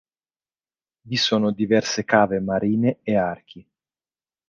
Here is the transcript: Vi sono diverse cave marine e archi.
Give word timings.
Vi 1.03 1.15
sono 1.15 1.51
diverse 1.51 2.03
cave 2.05 2.39
marine 2.39 3.01
e 3.03 3.15
archi. 3.17 3.69